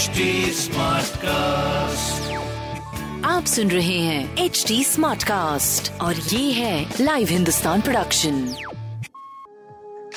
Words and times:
HD 0.00 0.24
Smartcast. 0.56 2.28
आप 3.24 3.44
सुन 3.44 3.70
रहे 3.70 3.98
हैं 3.98 4.44
एच 4.44 4.64
डी 4.68 4.84
स्मार्ट 4.84 5.22
कास्ट 5.22 6.00
और 6.00 6.14
ये 6.14 6.52
है 6.52 6.94
लाइव 7.00 7.28
हिंदुस्तान 7.30 7.80
प्रोडक्शन 7.80 8.34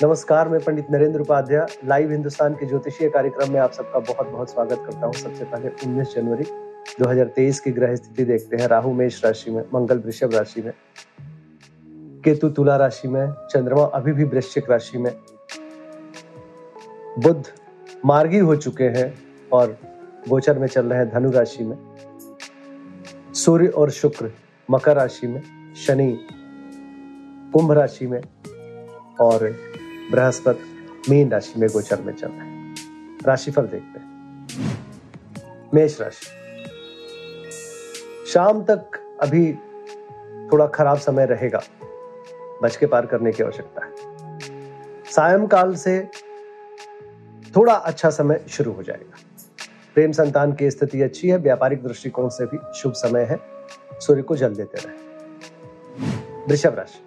नमस्कार 0.04 0.50
मैं 0.50 0.60
पंडित 0.60 0.92
नरेंद्र 0.92 1.22
उपाध्याय 1.22 1.66
लाइव 1.86 2.12
हिंदुस्तान 2.12 2.54
के 2.54 2.66
ज्योतिषीय 2.66 3.10
कार्यक्रम 3.10 3.52
में 3.54 3.60
आप 3.60 3.72
सबका 3.72 4.00
बहुत 4.00 4.28
बहुत 4.28 4.52
स्वागत 4.52 4.86
करता 4.86 5.06
हूँ। 5.06 5.14
सबसे 5.14 5.46
पहले 5.46 5.70
19 5.88 6.16
जनवरी 6.16 6.46
2023 7.00 7.60
की 7.60 7.72
ग्रह 7.72 7.96
स्थिति 7.96 8.24
देखते 8.24 8.58
हैं। 8.58 8.68
राहु 8.68 8.94
मेष 8.94 9.24
राशि 9.26 9.52
में 9.52 9.64
मंगल 9.74 9.98
वृषभ 9.98 10.36
राशि 10.36 10.62
में 10.62 10.74
केतु 12.24 12.50
तुला 12.50 12.76
राशि 12.76 13.08
में 13.08 13.26
चंद्रमा 13.52 13.84
अभी 13.84 14.14
भी 14.14 14.24
वृश्चिक 14.24 14.72
राशि 14.72 14.98
में। 14.98 15.12
बुद्ध 17.20 17.44
मार्गी 18.06 18.40
हो 18.40 18.56
चुके 18.56 18.84
हैं 18.84 19.33
और 19.54 19.78
गोचर 20.30 20.60
में 20.60 20.68
चल 20.68 20.86
रहे 20.86 21.00
हैं 21.00 21.10
धनु 21.10 21.32
राशि 21.32 21.64
में, 21.64 21.78
सूर्य 23.34 23.68
और 23.68 23.90
शुक्र 23.92 24.32
मकर 24.72 24.96
राशि 24.96 25.28
में, 25.28 25.42
शनि 25.76 26.28
कुंभ 27.54 27.72
राशि 27.72 28.08
में 28.08 28.22
और 29.20 29.56
बृहस्पति 30.12 30.88
मीन 31.10 31.32
राशि 31.32 31.60
में 31.60 31.70
गोचर 31.70 32.02
में 32.02 32.14
चल 32.14 32.28
रहे 32.28 32.48
हैं। 32.48 32.76
राशिफल 33.26 33.62
देखते 33.62 34.00
हैं। 34.00 35.70
मेष 35.74 36.02
राशि। 36.02 36.26
शाम 38.32 38.64
तक 38.64 39.00
अभी 39.22 39.54
थोड़ा 40.52 40.68
खराब 40.68 40.98
समय 40.98 41.26
रहेगा, 41.26 41.62
बच 42.64 42.76
के 42.76 42.86
पार 42.86 43.06
करने 43.06 43.32
की 43.32 43.44
आवश्यकता 43.44 43.86
है। 43.86 43.92
सायंकाल 45.12 45.76
से 45.76 46.10
थोड़ा 47.56 47.74
अच्छा 47.74 48.10
समय 48.10 48.46
शुरू 48.50 48.72
हो 48.72 48.84
जाएगा। 48.84 49.18
प्रेम 49.94 50.12
संतान 50.12 50.54
की 50.54 50.72
स्थिति 50.72 51.02
अच्छी 51.02 51.30
है, 51.30 51.38
व्यापारिक 51.38 51.84
दृष्टिकोण 51.84 52.30
से 52.30 52.46
भी 52.46 52.80
शुभ 52.80 52.94
समय 52.94 53.22
है। 53.22 53.40
सूर्य 54.00 54.22
को 54.22 54.36
जल 54.36 54.56
देते 54.56 54.78
रहे। 54.78 54.96
वृषभ 56.48 56.76
राशि। 56.76 57.04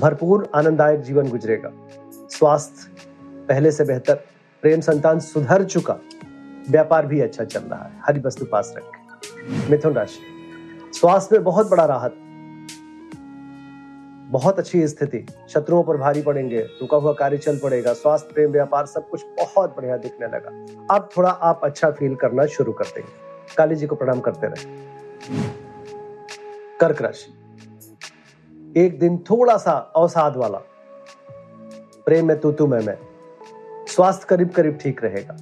भरपूर 0.00 0.50
आनंददायक 0.54 1.00
जीवन 1.00 1.28
गुजरेगा। 1.28 1.70
स्वास्थ्य 2.30 2.90
पहले 3.48 3.72
से 3.72 3.84
बेहतर, 3.84 4.14
प्रेम 4.62 4.80
संतान 4.80 5.20
सुधर 5.20 5.64
चुका। 5.64 5.96
व्यापार 6.70 7.06
भी 7.06 7.20
अच्छा 7.20 7.44
चल 7.44 7.60
रहा 7.60 7.84
है। 7.84 7.92
हरी 8.06 8.20
वस्तु 8.20 8.44
पास 8.44 8.74
रखें। 8.76 9.70
मिथुन 9.70 9.92
राशि। 9.92 10.18
स्वास्थ्य 10.92 11.36
में 11.36 11.44
बहुत 11.44 11.70
बड़ा 11.70 11.84
राहत। 11.84 12.14
बहुत 14.28 14.58
अच्छी 14.58 14.88
स्थिति। 14.88 15.26
शत्रुओं 15.48 15.82
पर 15.82 15.96
भारी 15.96 16.22
पड़ेंगे, 16.22 16.60
रुका 16.60 16.96
हुआ 16.96 17.12
कार्य 17.12 17.38
चल 17.38 17.58
पड़ेगा, 17.58 17.92
स्वास्थ्य, 17.92 18.34
प्रेम, 18.34 18.50
व्यापार 18.50 18.86
सब 18.86 19.08
कुछ 19.08 19.24
बहुत 19.24 19.76
बढ़िया 19.76 19.96
दिखने 19.96 20.26
लगा। 20.26 20.48
अब 20.94 21.08
थोड़ा 21.16 21.30
आप 21.30 21.60
अच्छा 21.64 21.90
फील 21.90 22.14
करना 22.14 22.46
शुरू 22.46 22.72
कर 22.72 22.84
देंगे। 22.84 23.12
काली 23.56 23.74
जी 23.74 23.86
को 23.86 23.96
प्रणाम 23.96 24.20
करते 24.20 24.46
रहे। 24.46 24.64
कर्क 26.80 27.02
राशि। 27.02 27.34
एक 28.80 28.98
दिन 28.98 29.18
थोड़ा 29.18 29.56
सा 29.56 29.72
अवसाद 29.72 30.36
वाला। 30.36 30.58
प्रेम 32.06 32.26
में 32.26 32.40
तू 32.40 32.52
तू, 32.52 32.66
मैं 32.66 32.80
मैं। 32.80 32.98
स्वास्थ्य 33.86 34.26
करीब 34.28 34.50
करीब 34.50 34.78
ठीक 34.82 35.04
रहेगा। 35.04 35.36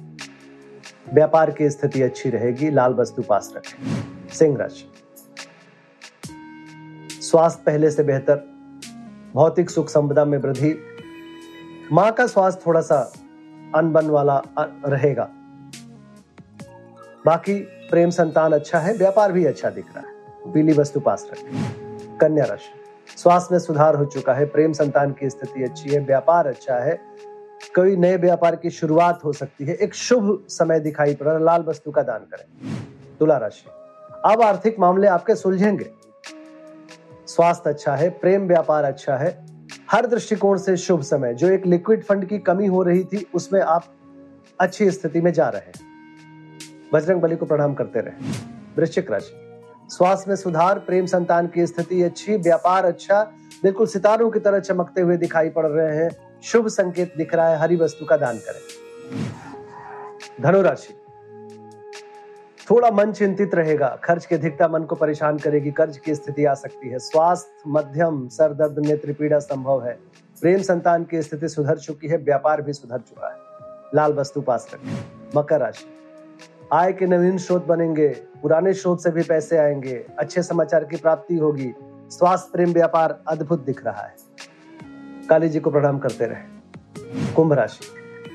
व्यापार 1.13 1.51
की 1.51 1.69
स्थिति 1.69 2.01
अच्छी 2.01 2.29
रहेगी, 2.29 2.71
लाल 2.71 2.93
वस्तु 2.93 3.21
पास 3.21 3.53
रखें। 3.57 4.05
सिंह 4.29 4.57
राशि। 4.57 4.91
स्वास्थ्य 7.21 7.63
पहले 7.65 7.91
से 7.91 8.03
बेहतर 8.03 8.56
भौतिक 9.37 9.69
सुख 9.69 9.89
संपदा 9.89 10.25
में 10.25 10.37
वृद्धि। 10.37 10.79
माँ 11.91 12.11
का 12.11 12.27
स्वास्थ्य 12.27 12.61
थोड़ा 12.67 12.81
सा 12.81 13.13
अनबन 13.75 14.05
वाला 14.05 14.41
रहेगा। 14.85 15.29
बाकी 17.25 17.59
प्रेम 17.59 18.09
संतान 18.09 18.53
अच्छा 18.53 18.79
है, 18.79 18.93
व्यापार 18.93 19.31
भी 19.31 19.45
अच्छा 19.45 19.69
दिख 19.69 19.85
रहा 19.95 20.07
है। 20.07 20.15
पीली 20.53 20.73
वस्तु 20.73 20.99
पास 20.99 21.29
रखें। 21.31 22.17
कन्या 22.17 22.45
राशि। 22.45 22.73
स्वास्थ्य 23.17 23.49
में 23.51 23.59
सुधार 23.59 23.95
हो 23.95 24.05
चुका 24.05 24.33
है, 24.33 24.45
प्रेम 24.45 24.73
संतान 24.73 25.11
की 25.11 25.29
स्थिति 25.29 25.63
अच्छी 25.63 25.89
है, 25.89 25.99
व्यापार 25.99 26.47
अच्छा 26.47 26.75
है। 26.75 26.99
कोई 27.75 27.95
नए 27.95 28.17
व्यापार 28.17 28.55
की 28.55 28.69
शुरुआत 28.69 29.23
हो 29.23 29.33
सकती 29.33 29.65
है। 29.65 29.75
एक 29.75 29.95
शुभ 29.95 30.45
समय 30.47 30.79
दिखाई 30.79 31.15
पड़ 31.15 31.27
रहा 31.27 31.37
लाल 31.37 31.61
वस्तु 31.61 31.91
का 31.91 32.01
दान 32.01 32.19
करें। 32.19 32.75
तुला 33.19 33.37
राशि। 33.37 33.69
अब 34.25 34.41
आर्थिक 34.41 34.79
मामले 34.79 35.07
आपके 35.07 35.35
सुलझेंगे। 35.35 36.06
स्वास्थ्य 37.27 37.69
अच्छा 37.69 37.95
है, 37.95 38.09
प्रेम 38.09 38.47
व्यापार 38.47 38.83
अच्छा 38.83 39.17
है। 39.17 39.45
हर 39.91 40.05
दृष्टिकोण 40.05 40.57
से 40.57 40.77
शुभ 40.77 41.01
समय। 41.01 41.33
जो 41.33 41.49
एक 41.49 41.65
लिक्विड 41.65 42.03
फंड 42.03 42.25
की 42.25 42.39
कमी 42.39 42.67
हो 42.67 42.83
रही 42.83 43.03
थी, 43.03 43.27
उसमें 43.33 43.61
आप 43.61 43.85
अच्छी 44.59 44.91
स्थिति 44.91 45.21
में 45.21 45.33
जा 45.33 45.49
रहे 45.49 45.61
हैं। 45.61 45.73
बजरंग 46.93 47.21
बली 47.21 47.35
को 47.35 47.45
प्रणाम 47.45 47.73
करते 47.73 47.99
रहे। 47.99 48.29
वृश्चिक 48.77 49.11
राशि। 49.11 49.43
स्वास्थ्य 49.89 50.25
में 50.27 50.35
सुधार, 50.35 50.79
प्रेम 50.79 51.05
संतान 51.05 51.47
की 51.47 51.67
स्थिति 51.67 52.03
अच्छी, 52.03 52.37
व्यापार 52.37 52.85
अच्छा 52.85 53.23
बिल्कुल 53.63 53.87
सितारों 53.87 54.29
की 54.29 54.39
तरह 54.39 54.59
चमकते 54.59 55.01
हुए 55.01 55.17
दिखाई 55.17 55.49
पड़ 55.49 55.67
रहे 55.67 55.97
हैं। 55.97 56.39
शुभ 56.43 56.67
संकेत 56.67 57.13
दिख 57.17 57.33
रहा 57.33 57.49
है, 57.49 57.57
हरी 57.57 57.75
वस्तु 57.75 58.05
का 58.05 58.17
दान 58.17 58.37
करें। 58.37 58.61
धनुराशि 60.41 60.93
थोड़ा 62.71 62.91
मन 62.91 63.11
चिंतित 63.11 63.55
रहेगा। 63.55 63.99
खर्च 64.03 64.25
की 64.25 64.35
अधिकता 64.35 64.67
मन 64.67 64.83
को 64.83 64.95
परेशान 64.95 65.37
करेगी। 65.37 65.71
कर्ज 65.71 65.97
की 65.97 66.15
स्थिति 66.15 66.45
आ 66.45 66.53
सकती 66.53 66.89
है। 66.89 66.99
स्वास्थ्य, 66.99 67.63
मध्यम 67.67 68.27
सर 68.27 68.53
दर्द 68.53 68.79
नेत्र 68.79 69.13
पीड़ा 69.13 69.39
संभव 69.39 69.85
है। 69.85 69.99
प्रेम 70.41 70.61
संतान 70.61 71.03
की 71.03 71.21
स्थिति 71.21 71.49
सुधर 71.49 71.77
चुकी 71.77 72.07
है। 72.07 72.17
व्यापार 72.17 72.61
भी 72.61 72.73
सुधर 72.73 72.97
चुका 72.97 73.29
है। 73.29 73.35
लाल 73.95 74.13
वस्तु 74.13 74.41
पास 74.41 74.71
रखें। 74.73 75.05
मकर 75.37 75.59
राशि। 75.59 75.85
आय 76.73 76.93
के 76.93 77.05
नवीन 77.05 77.37
स्रोत 77.37 77.65
बनेंगे। 77.65 78.07
पुराने 78.41 78.73
स्रोत 78.73 79.03
से 79.03 79.11
भी 79.11 79.23
पैसे 79.23 79.57
आएँगे। 79.57 80.05
अच्छे 80.19 80.43
समाचार 80.43 80.83
की 80.83 80.97
प्राप्ति 80.97 81.37
होगी। 81.37 81.73
स्वास्थ्य, 82.09 82.49
प्रेम, 82.53 82.73
व्यापार 82.73 83.21
अद्भुत 83.27 83.65
दिख 83.65 83.85
रहा 83.85 84.01
है। 84.01 84.15
काली 85.29 85.49
जी 85.49 85.59
को 85.59 85.71
प्रणाम 85.71 85.99
करते 85.99 86.25
रहे। 86.25 86.43
कुंभ 87.33 87.53
राशि। 87.53 87.85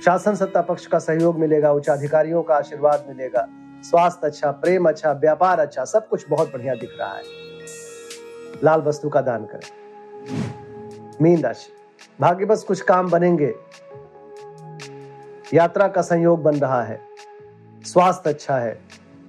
शासन 0.04 0.34
सत्ता 0.34 0.60
पक्ष 0.60 0.86
का 0.86 0.98
सहयोग 0.98 1.38
मिलेगा। 1.38 1.72
उच्च 1.72 1.88
अधिकारियों 1.88 2.42
का 2.42 2.54
आशीर्वाद 2.54 3.04
मिलेगा। 3.08 3.48
स्वास्थ्य 3.82 4.26
अच्छा 4.26 4.50
प्रेम 4.50 4.88
अच्छा 4.88 5.12
व्यापार 5.12 5.60
अच्छा 5.60 5.84
सब 5.84 6.08
कुछ 6.08 6.28
बहुत 6.28 6.52
बढ़िया 6.52 6.74
दिख 6.74 6.90
रहा 6.98 7.14
है। 7.14 7.22
लाल 8.64 8.80
वस्तु 8.80 9.08
का 9.08 9.20
दान 9.20 9.44
करें। 9.44 9.70
मीन 11.22 11.42
राशि। 11.42 11.72
भाग्य 12.20 12.44
बस 12.44 12.64
कुछ 12.64 12.80
काम 12.80 13.10
बनेंगे। 13.10 13.54
यात्रा 15.54 15.88
का 15.88 16.02
संयोग 16.02 16.42
बन 16.42 16.56
रहा 16.56 16.82
है। 16.82 17.00
स्वास्थ्य 17.84 18.30
अच्छा 18.30 18.58
है। 18.58 18.80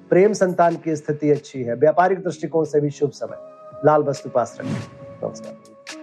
प्रेम 0.09 0.33
संतान 0.33 0.75
की 0.75 0.95
स्थिति 0.95 1.31
अच्छी 1.31 1.63
है। 1.63 1.75
व्यापारिक 1.75 2.19
दृष्टिकोण 2.19 2.65
से 2.65 2.81
भी 2.81 2.89
शुभ 2.89 3.11
समय। 3.11 3.37
लाल 3.85 4.03
वस्तु 4.03 4.29
पास 4.29 4.57
रखें। 4.59 4.81
नमस्कार। 5.23 6.02